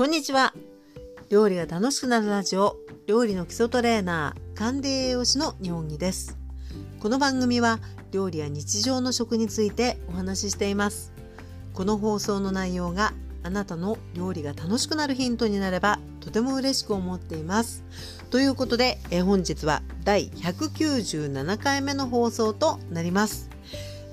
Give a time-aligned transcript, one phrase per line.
[0.00, 0.54] こんにちは。
[1.28, 6.38] 料理が楽しくなるラジオ料理の基礎トレーナー管理栄養士の日本木です。
[7.00, 11.12] この番組は料理や日常の食についてお話ししています。
[11.74, 17.84] この放送の内容があなたの料理が楽しくなるヒントになればとても嬉しく思っています。
[18.30, 23.50] ということでえ本日は第197回目の放送となります。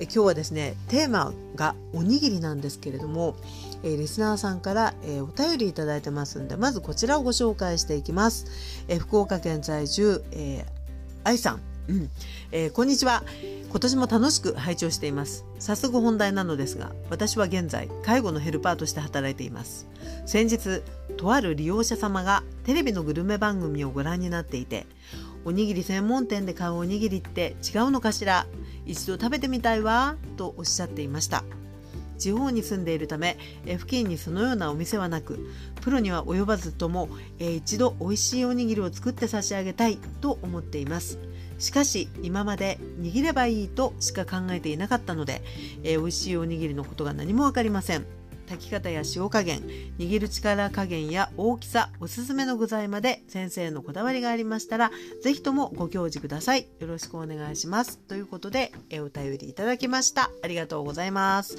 [0.01, 3.37] え今日はですねテーマがおにぎりなんですけれども、
[3.87, 8.45] えー、リスナーさんから、えー、お便りいただいてますんでまずこちらをご紹介していきます、
[8.89, 10.65] えー、福岡県在住、えー、
[11.23, 12.09] 愛さん、うん。
[12.51, 13.23] えー、こんにちは。
[13.69, 15.43] 今年も楽しく拝聴しています。
[15.59, 19.87] 早速本題なのですが私は現在介護のヘルパーとして働いています。
[20.25, 20.81] 先日
[21.15, 24.85] とある利用者様がテレビのグルメ番組をご覧になっていて
[25.45, 28.47] おにぎり専門店で買うおにぎりって違うのかしら？
[28.85, 31.43] 一度食べてみたいわとおっしゃっていました。
[32.17, 35.39] 地方に住んでいるため付近にそのようなお店はなく
[35.81, 37.09] プロには及ばずとも
[37.39, 41.19] 一度美味しいおにぎりを作って差し上げたいと思っています。
[41.59, 45.41] しかし今まで握ればいいとしか考えていなかったので、
[45.83, 48.05] えー、美味しいおにぎりのことが何も分かりません。
[48.47, 49.61] 炊き方や塩加減
[49.97, 56.67] 握る力加減や大きさおすすめの具材まで先生のこだわりがありましたら是非ともご教示ください。
[56.79, 57.97] よろしくお願いします。
[57.99, 60.31] ということでえお便りいただきました。
[60.41, 61.57] ありがとうございます。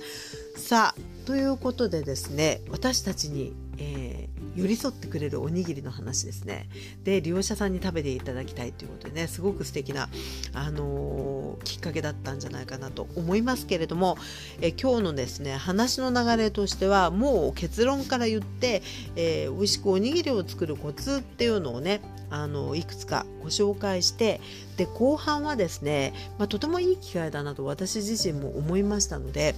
[0.56, 6.68] さあということでですね私たちに、えー寄り添ってくれるおにぎりの話ですね。
[7.04, 10.08] で利用者さんに食べていただきたいということでねすごく素敵な
[10.52, 14.18] あのー、きっかけだったんじゃないかなと思いますけれども
[14.60, 18.82] え今日のですね話の流れとしてはもう結論から言って、
[19.14, 22.00] えー、美味しくおにぎりを作るコツっていうのをね
[22.30, 24.40] あのいくつかご紹介して
[24.76, 29.54] で後半はですね、まあ、とてもいい機会だなと私自身も思いましたので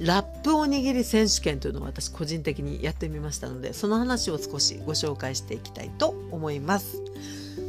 [0.00, 7.00] ラップおにぎり選手権というのを私個人的にやってみましたのでその話を少しご紹介していきたいと思います。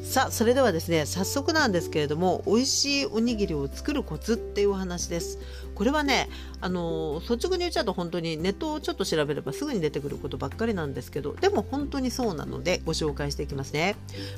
[0.04, 5.40] さあそれではですね早速なんですけれども美味しいおにぎりを作るコツっていうお話です。
[5.74, 6.30] これはね
[6.62, 13.96] あの率直に言っちゃうと本当にネットをちょっと調べればすぐに出てくることばっかりなんですけどでも本当にそうなのでご紹介していきますね。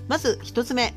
[0.07, 0.93] まず1つ目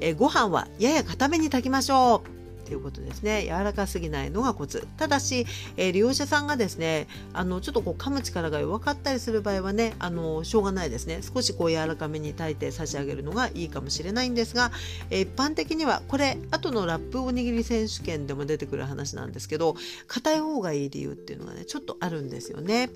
[0.00, 2.41] えご飯はやや固めに炊きましょう。
[2.72, 5.44] ということですね柔らかすぎないのがコツただし、
[5.76, 14.70] えー、利用者さんがですねあのちょっとこう噛む力が弱かったりする場合はねあのしょうがないですね少しこう柔らかめに炊いて差し上げるのがいいかもしれないんですが、
[15.10, 19.74] えー、一般的にはこれ後のラップおにぎり選手権でも出てくる話なんですけど
[20.06, 22.88] 硬い方がいい理由っていうのがねちょっとあるんですよね。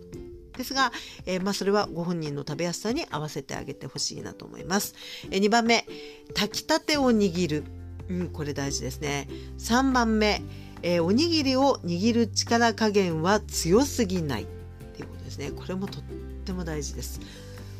[0.57, 0.91] ですが、
[1.27, 4.95] えー、まあ、それはご本人の食べやすさに合わせてあげてほしいなと思います。
[5.31, 5.87] えー、2番目、
[6.35, 7.86] 炊きたてを握る。
[8.09, 9.29] うん、これ大事ですね。
[9.59, 10.43] 3番目、
[10.83, 14.47] えー、おにぎりを握る力加減は強すぎないっ
[14.95, 15.51] ていうことですね。
[15.51, 16.03] これもとっ
[16.45, 17.21] ても大事です。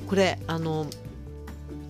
[0.07, 0.87] これあの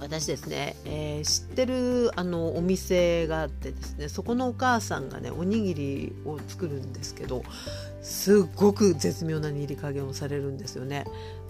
[0.01, 7.43] 私ですね、えー、知ってるあのお店があってですねそこのお母さんがねおにぎりを作るんですけど
[8.03, 11.05] すっごく絶妙な握り加減をされるんですよね。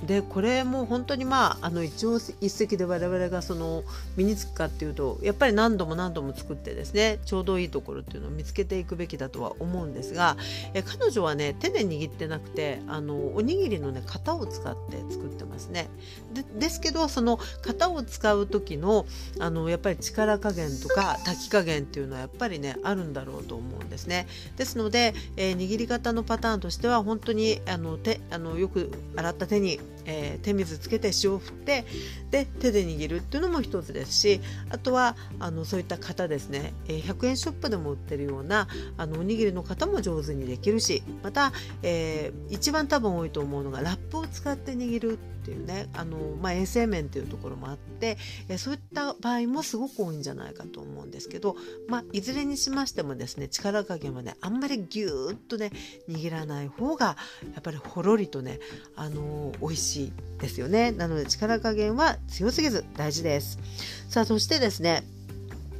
[0.05, 3.83] でこれも本当にまああの一朝一夕で我々がその
[4.17, 10.37] 身につくかっていうとやっぱり何度も何度も作ってですねちょうどいいところっていうのを見つけていくべきだとは思うんですが
[10.75, 15.89] え彼女はね手で握ってなくてあのおにぎりのね型を使って作ってますね。
[16.35, 19.07] でですけどその型を使う時の
[19.39, 24.27] あのやっぱり力加減とか炊き加減っていうのはやっぱりねあるんだろうと思うんですね。
[24.57, 31.85] ですので、えー、握り方のパターンとしては本当にあの手あのよく洗った手にえー、手水つけて塩を振って
[32.31, 41.53] で手で握るっていうのも一つですしあとはあのそういった型ですね、えー、100円ショップでも売ってるようなあのおにぎりの型も上手にできるしまた、
[41.83, 48.19] えー、一番多分多いと思うのがラップを使って握るっていうねあの、まあ、衛生面っていうところもあって、
[48.49, 51.55] えそういった場合もすごく多いんじゃないかと思うんですけど、
[51.87, 55.71] まあ、いずれにしましてもですね力加減はねあんまりぎゅーっとね
[56.09, 57.17] 握らない方が
[57.55, 58.59] やっぱりほろりとね
[58.97, 60.91] あの美味しいですよね。
[60.91, 63.61] なので力加減は強すぎず大事です。
[64.09, 65.05] さあそしてですね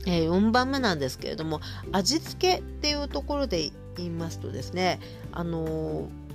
[0.09, 1.61] えー、4番目なんですけれども
[1.91, 5.01] 味付けっていうところで言いますとですね
[5.33, 6.26] あのー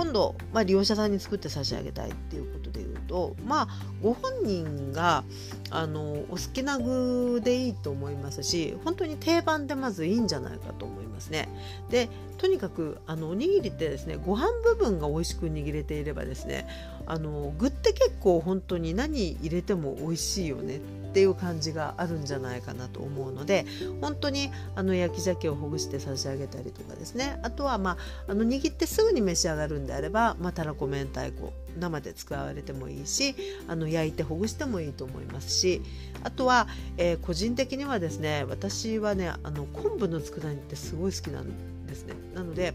[0.00, 3.68] 今度、まあ、利用者さんに作って差し上げたいっていうことで言うとまあ
[4.02, 5.24] ご本人が
[5.70, 11.50] あのお好きな具でいいと思いますし本当に定番でまずいいんじゃないかと思いますね。
[11.90, 12.08] で
[12.38, 16.66] とにかくあのおにぎりってですねご飯部分が美味しく握れていればですね
[17.04, 20.80] あの具って結構本当に何入れても美味しいよね
[21.10, 23.66] っていう感じがあるんじゃないかなと思うので
[24.00, 27.40] 本当にあの焼き鮭をほぐして差し上げたりとかですね。
[27.42, 27.98] あとは、ま
[28.28, 33.34] あ、あの握ってすぐに召し上がるんであれば、まあ、たらこ明太子生で使われてもいいし
[33.68, 35.82] あの焼いてほぐしてもいいと思いますし。
[36.22, 42.14] あとは、えー、個人的にはですね私はねあの昆布の佃煮ってすごい好きなんですね。
[42.34, 42.74] なので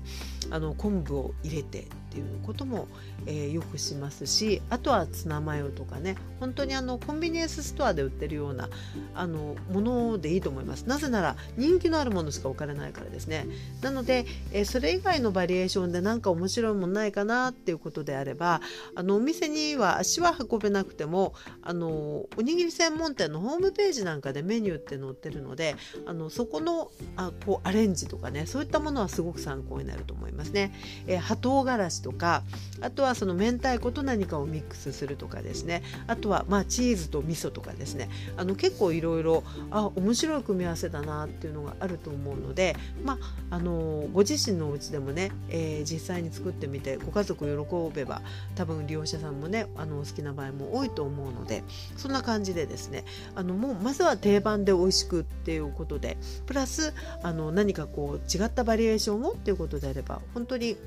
[0.49, 2.87] あの昆布を入れてっていうことも、
[3.25, 8.69] えー、よくしますしあとはツナマヨとかね本当にあのコンビニエンスストアで売ってるような
[9.13, 13.47] あのものでいいと思いますなぜなら人気のあるものしか置かれないからですね
[13.81, 18.61] なので、えー、それ以外のバリエーションで何か面白いものないかなっていうことであれば
[18.95, 25.75] あのお店には足は運べなくてもあのおにぎり専門店のホームページなんかでメニューって載ってるので
[26.05, 30.71] あのそこのあこうアレンジとかねそういったものはすごく参考になると思いますね。
[31.07, 32.43] えー、葉唐辛子とか
[32.81, 35.81] あとはその明太子と何かをミックスするとかですね。
[36.05, 38.09] あとはまあチーズと味噌とかですね。
[38.37, 43.17] あの結構いろいろあ面白い組み合わせだなっていうのがあると思うので、ま
[43.49, 48.21] あ、あのご自身のお家でもね、えー、実際に作ってみてご家族喜べば
[48.53, 51.63] 多分利用者さんもねあの好きな場合も多いと思うので
[51.97, 53.03] そんな感じでですね。
[53.33, 56.93] あのもうまずは定番で美味しくっていうことでプラス
[57.23, 60.77] あの何かこう違ったバリエーションをっていうことであれば本当に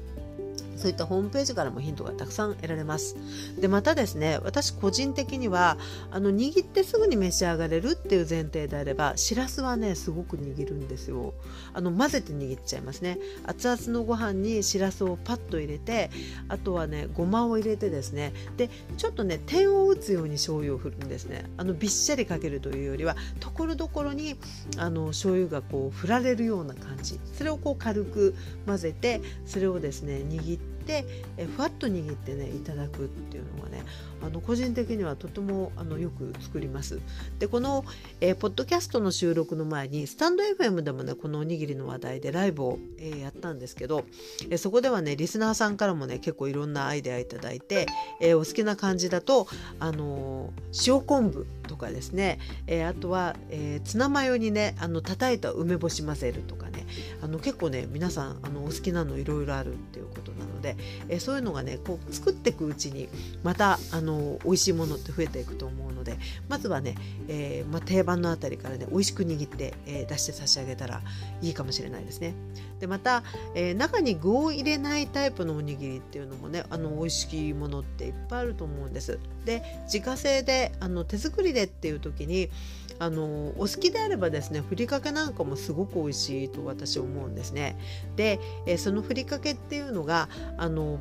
[0.79, 3.17] そういったホームページからもヒントがたくさん得られます。
[3.61, 5.77] でまたですね私個人的には
[6.11, 11.35] あの握ってすぐに召し上がれるっていう前提であればしらすはねすごく握るんですよ。
[11.75, 13.19] あの混ぜて握っちゃいますね。
[13.45, 16.11] 熱々のご飯にしらすをパッと入れて
[16.49, 21.45] あとはねごまを入れてですねでちょっとね点を打つように醤油を振るんですね。
[21.57, 24.37] あのびっしゃりかけるというよりはところどころに
[24.77, 28.35] あの醤油がこう振られるような感じそれをこう軽く
[28.67, 31.05] 混ぜてそれをですね握ってて
[31.37, 33.85] えふわっと握ってねいただくっていうのがね
[34.23, 37.01] あの個人的にはとてもあのよく作ります。
[37.39, 37.85] でこの、
[38.21, 44.05] え、ポッドキャストの収録の前にスタンド FM でもねこのおにぎりの話題でライブを、え、やったんですけど、
[44.51, 47.87] え、そこではねリスナーさんからもね結構いろんなアイデアいただいて、
[48.21, 49.47] えお好きな感じだと、
[49.79, 50.53] あの
[50.87, 56.87] 塩昆布とかですね、えあとは、えツナマヨにねあの叩いた梅干し混ぜるとかね
[57.23, 60.77] あの結構ね皆さんあのお好きなのいろいろあるっていうことなので、
[61.09, 63.09] えそういうのがねこう作っていくうちに
[63.43, 66.19] またあの美味しいものって増えていくと思うのでで
[66.49, 66.95] まずはね、
[67.29, 71.03] えー、まあ、定番のあたりからね美味しく握って、えー、出して差し上げたら
[71.43, 72.35] いいかもしれないですね。
[72.81, 73.23] でまた、
[73.55, 79.19] えー、中に具を入れないタイプのおにぎりっていうのもねあの美味しいものっていっぱいあると思うんです。
[79.45, 82.51] で自家製であの手作りでっていう時に
[82.99, 87.77] あのお好きであればですねふりかけなんかもすごく美味しいと私思うんですね。
[88.17, 90.99] で、えそのふりかけっていうのがあの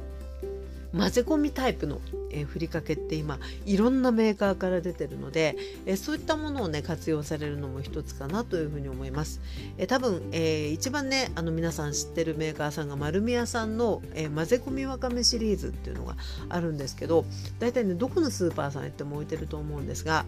[0.95, 1.99] 混ぜ込みタイプの、
[2.31, 9.41] えー、ふりかけって今いろんなメーカーから出てるので、えー、そういったものをね活用されるのも一つかなというふうに思います。
[9.77, 16.15] えー、多分、え一番ねあの皆さん知ってるメーカーさんが丸宮さんの、え混ぜ込みわかめシリーズっていうのが
[16.49, 17.25] あるんですけど
[17.59, 20.25] 大体ねどこのスーパーさん行っても置いてると思うんですが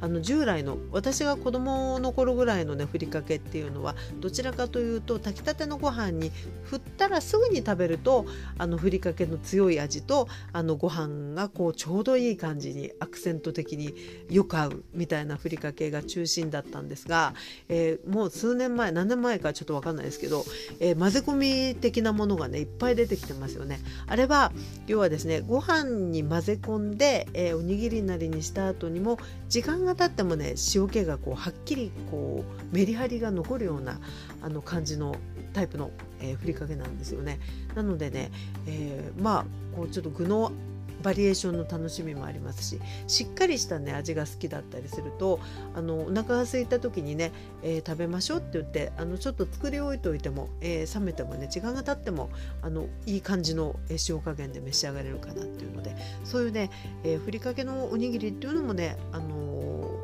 [0.00, 6.30] あの従来の私が子供の頃ぐらいのねふりかけっていうのはどちらかというと炊きたてのご飯に
[6.64, 8.26] 振ったらすぐに食べると
[8.58, 13.94] あのふりかけの強い味味とあのご飯ががこうちょうどいい感じにアクセント的に
[14.28, 17.34] よく合うみたいなふりかけが中心だったんですが、
[17.68, 20.44] えー、もう数年前何年前かちょっと分かんないですけど、
[20.80, 23.78] えー、混ぜ込み的なものがねいっぱい出てきてますよね。
[24.06, 24.52] あれは
[24.88, 34.00] 要はですねご飯に混ぜ込んで、えー、おにぎりなりにした後にも時間が経ってもね塩気がこうはっきりこうメリハリが残るような
[34.42, 35.14] あの感じの
[35.52, 37.38] タイプの、えー、ふりかけなんですよね。
[37.74, 38.30] なのでね、
[38.66, 39.44] えー、まあ
[39.76, 40.52] こうちょっと具の
[41.02, 45.40] バリエーションの楽しみもありますししっかりしたね味が好きだったりすると
[45.74, 52.30] あのお腹が空いた時にね、えー、食べましょうって言ってあのちょっと作り置いといても、えー、冷めてもね時間が経っても
[52.62, 53.76] あのいい感じの
[54.08, 56.70] 塩加減で召し上がれるかなっていうのでそういうね、
[57.04, 59.28] えー、ふりかけのおにぎりっていうのもね、あの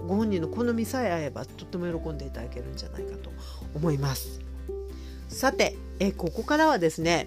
[0.06, 3.30] ご本人の好みさえ合えばとっても喜んでいただけるんじゃないかと
[3.74, 4.40] 思います。
[5.28, 7.26] さて、えここからはですね、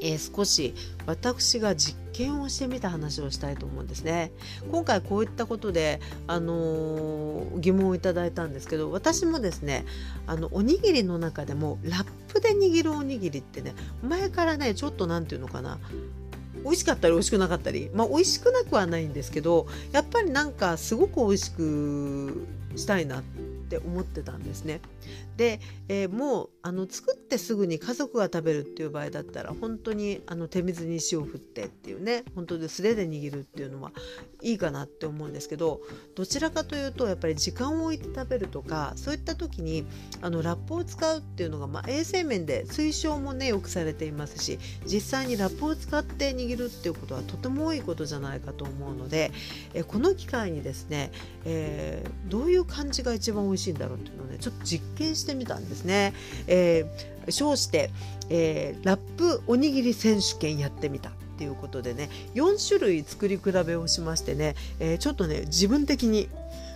[0.00, 0.74] え、少し
[1.06, 4.32] 私が実験をしてみた話をしたいと思うんですね。
[4.70, 9.84] 今回こういったことで、あのー、疑問をいただいたんですけど私もですね
[10.26, 15.78] あのおにぎりの中でもラップで握るおにぎりってね前からねちょっと何て言うのかな
[16.62, 24.80] 美味しかったり美味しくなかったりまあ美味しくなくはないんですけどやっぱりなんかすごく美味しくしたいなってって思ってたんですね。
[25.36, 33.92] で、えー、もうあの作ってすぐに家族が食べるっていう場合だったら本当にあの手水に塩を振ってっていうね本当で素手で握るっていうのは
[34.42, 35.80] いいかなって思うんですけど
[36.14, 39.86] どちらかというとやっぱり時間を置いて食べるとかそういった時に
[40.20, 49.30] あのラップを使うっていうのが、まあ、衛生面で推奨もねよくされていますし実際にラップを使って握るっていうことはとても多いことじゃないかと思うので、
[49.74, 51.10] えこの機会にですね、
[51.44, 56.14] えー、どういう感じが一番美味しいんだろうっていうのをねちょっと実験してみたんですね。
[56.46, 57.90] えー、称して、
[58.28, 61.10] えー、ラップおにぎり選手権やってみた。
[61.10, 66.28] っていうことでね4種類作り比べをしましてね、えー、ちょっとね自分的に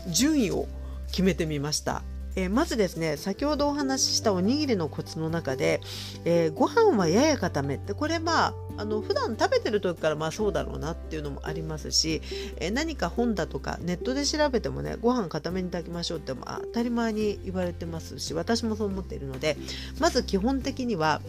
[0.09, 0.67] 順位を
[1.09, 2.03] 決めてみました。
[2.37, 5.81] えー、まずですね先ほどお話ししたおにぎりのコツの中で、
[6.25, 12.23] えー、ご飯はやや固めってこれまああの普段食べてる時からまあそうだろうなっていうのもありますし、
[12.57, 19.57] えー、何か本だとかネットで調べてもねご飯固めに炊きましょうって当たり前に言われてますし私もそう思っているので
[20.01, 21.21] まず基本的には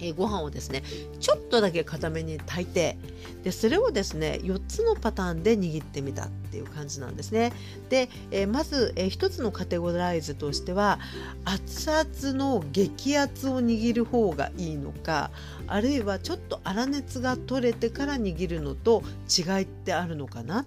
[0.00, 0.82] えー、ご飯をですね
[1.20, 2.96] ちょっとだけ固めに炊いて
[3.44, 7.52] でそれをですね4つのパターンで握ってみたっていう感じなんですね。
[7.88, 10.98] で、えー、まず、えー、1つのカテゴライズとしては
[11.44, 15.30] 熱々の激圧を握る方がいいのか
[15.66, 20.66] あるいはちょっと粗熱が取れてから握るのと違いってあるのかなっ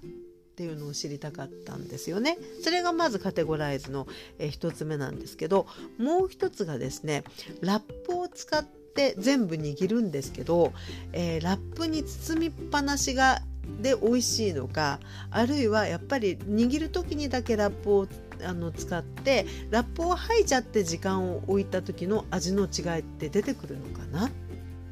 [0.56, 2.38] ていうのを知りたかったんですよね。
[2.62, 4.06] それがまずカテゴライズの、
[4.38, 5.66] え、1つ目なんですけど
[5.98, 7.24] もう1つがですね
[7.60, 10.72] ラップを使ってって全部握るんですけど、
[11.12, 13.42] えー、ラップに包みっぱなしが
[13.80, 18.06] で美味しいのかあるいはやっぱり握る時にだけラップを
[18.46, 24.30] あの使ってラップを吐いちゃって時間を置いた時の味の違いって出てくるのかなっ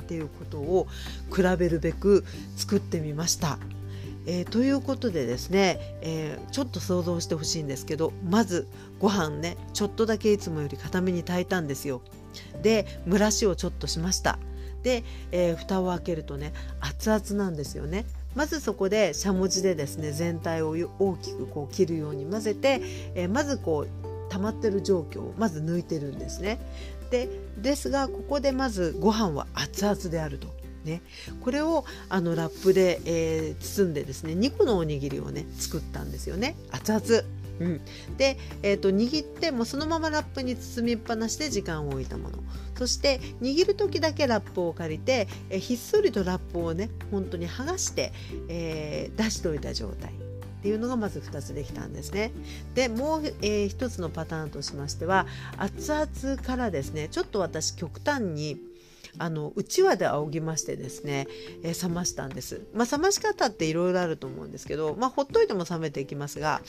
[0.09, 0.89] ていうことを
[1.35, 2.25] 比べるべく
[2.57, 3.59] 作ってみました。
[4.25, 8.69] えー、ということでですね、えー、ちょっと想像してほしいんですけどまず
[9.01, 12.03] ご飯ねちょっとだけいつもより固めに炊いたんですよ。
[12.63, 14.39] で蒸らしをちょっとしました。
[14.83, 18.05] で、えー、蓋を開けるとね熱々なんですよね。
[18.35, 22.81] まずそこでしゃもじでですね全体を大きくこう切るように混ぜて、
[23.15, 26.59] えー、まずこう溜まってる状況をまず抜いてるんですね。
[27.11, 30.49] でですがここでまずご飯は熱々であると。
[30.85, 31.01] ね、
[31.45, 36.57] これをあのラップで、えー、包んでですね2個のおにぎりをね作ったんですよね。
[36.73, 37.25] 熱々。
[37.61, 37.81] うん、
[38.17, 42.39] で、えーと、握ってもそのままラップに包みっぱなしで時間を置いたもの。
[42.77, 48.13] そして握る時だけラップを借りて、えー、ひっそりとラップをね本当に剥がして、
[48.49, 50.13] えー、出しておいた状態。
[50.13, 52.31] っていうのがまず2つできたんですね。
[52.75, 55.27] でもう、えー、1つのパターンとしましては
[55.59, 58.61] 熱々からですねちょっと私極端に
[59.19, 61.29] あのうちわで仰ぎましてですね、
[61.63, 62.63] えー、冷ましたんです。
[62.75, 66.63] まあ、冷まし方っていろいろあると思うんですけど、まあ、ほっといても冷めていきますが、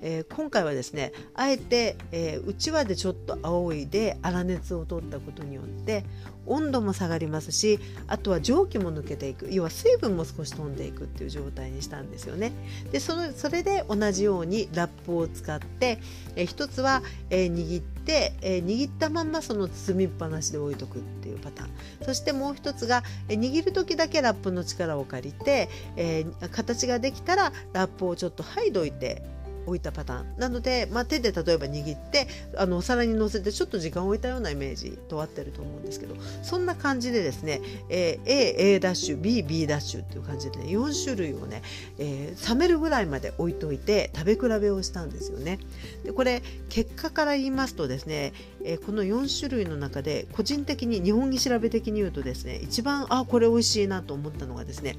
[0.00, 6.04] えー、今回はですねあえて、えー、うちわでちょっと仰いで粗熱を取ったことによって
[6.46, 12.52] 温度も下がりますしあとは蒸気も抜けていく要は水分も少し飛んでいくっていう状態にしたんですよね。
[12.90, 16.00] でそのそれで同じようにラップを使って、
[16.36, 21.70] えー、一つは、えー、握って、えー、握ったまんまその包みっぱなしで置いとくっていうパターン
[22.02, 29.22] そしてもう一つが、握る時だけラップの力を借りて、えー、形ができたらラップをちょっと剥いどいて
[29.66, 41.62] 置いたパターンなので、まあ、手で例えば握ってあのお皿にのせてちょっと時間を置いたようなイメージと合ってると思うんですけどそんな感じでですね、えー、A、A ダッシュ B、B ダッシュっていう感じでね4種類をね、
[41.98, 45.58] えー、冷めるぐらいまで置いといて食べ比べをしたんですよね。
[46.04, 48.32] でこれ結果から言いますとですね、
[48.64, 54.96] えー、この4種類の中で個人的に日本着調べ的に言うとですね一番あこれ美味しいなと思ったのがですね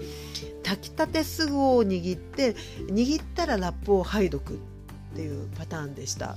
[0.63, 2.56] 炊きたてすぐを握って
[2.88, 4.58] 握ったらラップを剥いどくっ
[5.15, 6.36] ていうパターンでした。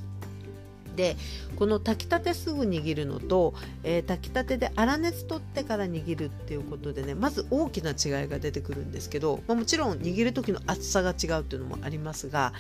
[0.96, 1.16] で
[1.56, 12.52] この炊きたてすぐ握るのと、えー、炊きたてで粗熱取ってから握るっていうことでねまず大きな違いが出てくるんですけど、まあ、もちろん握る時の厚さが違うっていうのもありますが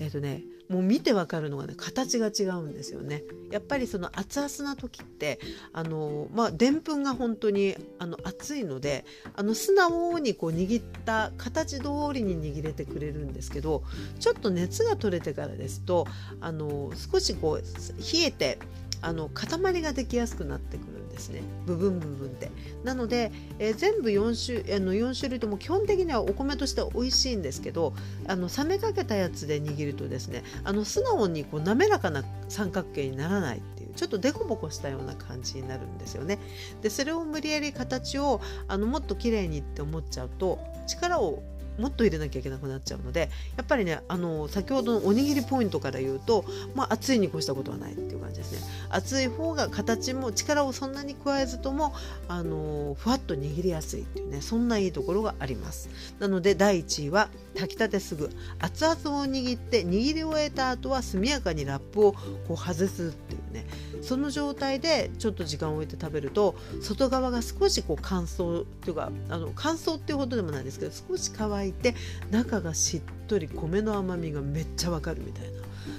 [0.00, 3.22] えっ、ー、とねもう見てわかるのがね形が違うんですよね。
[3.50, 5.38] やっぱりその熱々な時って
[5.72, 9.04] あのまあでんぷんが本当にあの熱いので
[9.36, 13.84] あの素直にこう握った形通りに握れてくれるんですけど
[14.18, 16.06] ちょっと熱が取れてからですと
[16.40, 18.58] あの少しこう冷えて
[19.02, 21.42] あの塊ができやすくなってくるんですね。
[21.66, 22.50] 部分部分で。
[22.84, 27.94] なので、えー、全部4種あの4種類とも基本的にはお米としては美味しいんですけど
[28.26, 36.38] あの冷めかけたやつで握るとですねあの素直にこう滑らかな三角形にならないっていうちょっとデコボコしたような感じになるんですよね。
[36.82, 41.42] でそれを無理やり形をあのもっと綺麗にって思っちゃうと力を
[41.78, 48.58] もっと入れなきゃいけなくなっちゃうのでやっぱりねあの先ほどのおにぎりポイントから言うと、まあ、熱いに越したことはないっていう感じですね。
[48.90, 51.94] 熱い方が形も力をそんなに加えずとも
[52.28, 55.88] あのふわっと握りやすいっていうねそんないいところがあります。
[56.18, 58.30] なので第1位は炊きたてすぐ。
[58.58, 62.12] 熱々を握って握り終えた後は速やかにラップを
[62.46, 63.66] こう外すっていうね
[64.02, 71.94] その状態でちょっと時間を置いて食べると外側が少しこう乾燥っていうかあの乾燥っていうほどでもないですけど少し乾いて
[72.30, 75.50] 中がしっとり米の甘みがめっちゃわかるみたいな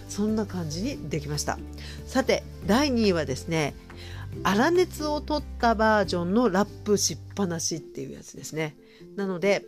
[0.10, 1.58] そんな感じにできました。
[2.06, 3.74] さて第2位はですね
[4.44, 8.75] 粗熱を取ったバージョンのラップしっぱなしっていうやつですね。
[9.16, 9.66] なので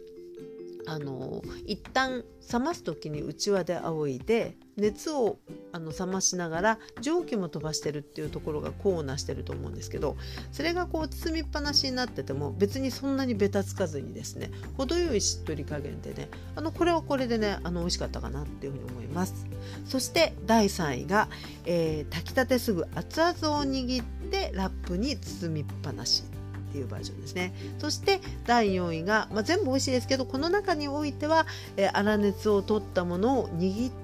[0.89, 5.37] あの一旦冷ます時にうちわで仰いで熱を
[5.71, 10.17] あの冷ましながら蒸気も飛ばしてるっていうところが功をなしてると思うんですけど
[10.51, 19.45] それがこう包みっぱなしになってても別にそんなにべたつかずにですね程よいしっとり加減でねあのこれはこれでねあの美味しかったかなっていうふうに思います。
[19.85, 21.27] そして第3位が、
[21.65, 26.23] えー、炊きたてすぐ熱々を握ってラップに包みっぱなし。
[26.69, 31.45] っていうバージョンですねそして第4位が、まあ、全部美味しいですけどこの中においては、
[31.77, 33.99] えー、粗熱を取ったものを握って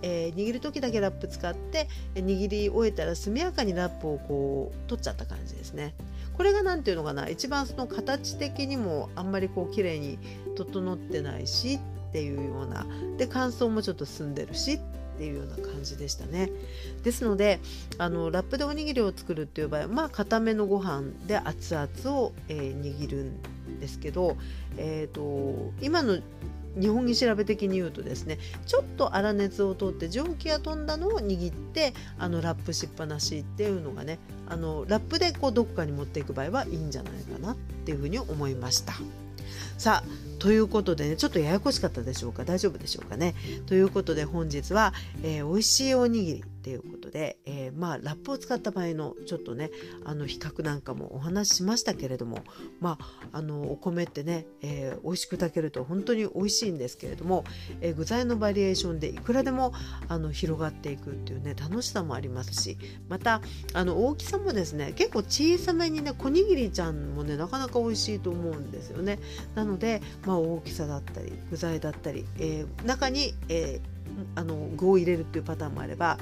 [0.00, 5.94] えー、握る時だけラップ使って握り終えたら速やかにラップをこう取っちゃった感じですね。
[6.34, 10.18] これが何ていうのかな一番その形的にもあんまりこう綺麗に
[10.56, 12.86] 整ってないしっていうような
[13.18, 14.80] で乾燥もちょっと進んでるしっ
[15.20, 16.50] ていうような感じでしたね。
[17.04, 17.60] ですので
[17.98, 24.38] あのラップでおにぎりを作るっていう場合はまあ固めのご飯で熱々を、えー、握るんですけど、
[24.78, 26.20] えーと、今の
[26.80, 38.94] 日本着調べ的に言うとですねちょっと粗熱を取って蒸気が飛んだのを握ってあのラップしっぱなしっていうのがねあのラップでこうどこかに持っていく場合はいいんじゃないかなっていうふうに思いました。
[39.78, 42.44] さあということでねちょっとややこしかったでしょうか？
[42.44, 43.34] 大丈夫でしょうかね？
[43.66, 49.70] ということで本日は、えー、美味しいおにぎりっていうことで、えー、まあラップを使った場合のちょっとね
[50.04, 52.40] あの比較なんかもお話ししましたけれども
[52.80, 52.98] ま
[53.32, 57.44] ああのお米ってね、えー、美味しく炊けると本当に美味しいんですけれども、
[57.80, 59.72] えー、具材のバリエーションでいくらでも
[60.08, 62.76] あの広がっていくっていうね楽しさもありますし
[63.08, 63.40] また
[63.72, 69.18] あの大きさもですね結構小さめにね小にぎりちゃんもねなかなか美味しいと思うんですよね。
[69.54, 73.89] なので、まあ、大きさだったり具材だったり、えー、中に、えー
[74.34, 76.18] あの具を入れるっていうパターンもあれば、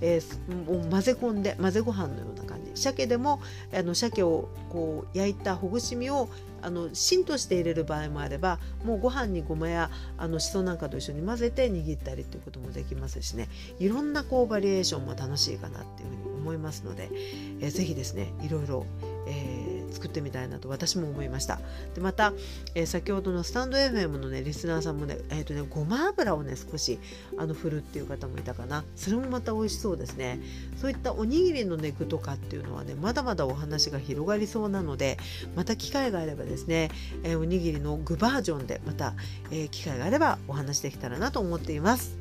[0.00, 2.70] えー、もう混ぜ込んで混ぜご飯のような感じ。
[2.80, 3.40] 鮭でも
[3.72, 6.28] あの鮭をこう焼いたほぐし身を
[6.62, 13.48] あの芯として入れる場合もあればもうご飯にごまやあのしそなんかと一緒に混ぜて握ったりっていうこともできますしね。
[13.78, 17.08] いろんなこうバリエーションも楽しいかなっていうふうに思いますので、
[17.60, 18.86] えー、ぜひですねいろいろ、
[19.28, 19.65] えー
[19.96, 21.58] 作ってみたいなと私も思いました。
[21.94, 22.34] でまた、
[22.74, 26.98] えー、先ほどのスタンド FM のねリスナーさんもね,、えーとねごま油をね少し
[27.38, 28.84] あの振るっていう方もいたかな。
[28.94, 30.38] それもまた美味しそうですね。
[30.80, 35.16] そういったおにぎりのね具とかっていうのはねまだまだお話が広がりそうなので
[35.54, 36.90] また機会があればですね、
[37.22, 39.14] えー、おにぎりの具バージョンでまた、
[39.50, 42.16] えー、機会があればお話できたらなと思っています。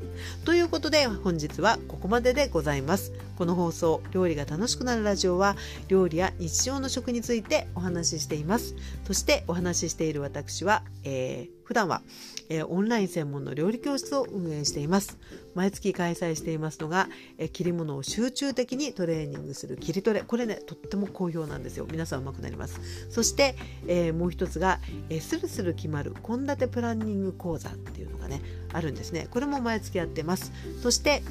[0.45, 3.11] ということで本日はここまででございます。
[3.35, 5.55] この放送料理が楽しくなるラジオは
[5.87, 8.75] 料理や日常の食についてお話ししています。
[9.05, 12.01] そしてお話ししている私は、えー、普段は、
[12.49, 15.17] えー、オンライン専門の料理教室を運営しています。
[15.53, 20.21] 毎月開催していますのが、えー、切り物を集中的にトレーニングする切りトレ。
[20.21, 21.87] これねとっても好評なんですよ。
[21.91, 22.79] 皆さん上手くなります。
[23.09, 23.55] そして、
[23.87, 29.27] えー、もう一つが、えー、スルスル決まる献立プランニング講座っていうのがねあるんですね。
[29.31, 30.51] これも毎月やってます。
[30.81, 31.21] そして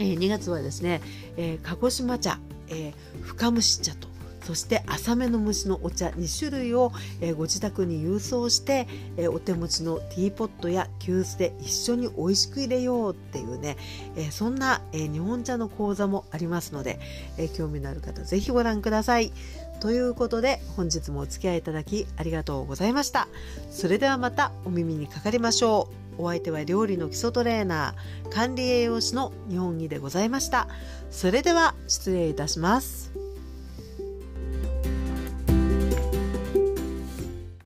[0.00, 1.00] えー、2月はですね、
[1.36, 4.08] えー、鹿児島茶、えー、深蒸し茶と
[4.42, 13.76] そして浅めの虫のお茶2種類を、えー、ご自宅に郵送して、えー、お手持ちのティーポットや急須で一緒に美味しく入れようっていうね、
[14.16, 16.98] えー、そんな、え日本茶の講座もありますので、
[17.38, 19.32] え興味のある方ぜひご覧ください。
[19.80, 23.28] ということで本日もお付き合いいただきありがとうございました。
[23.70, 25.99] それではまたお耳にかかりましょう。
[26.18, 30.68] お相手は料理の基礎トレーナー管理栄養士の日本木でございました。
[31.10, 33.12] それでは失礼いたします。